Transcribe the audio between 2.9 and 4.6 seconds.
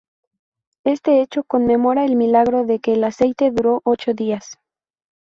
el aceite duró ocho días.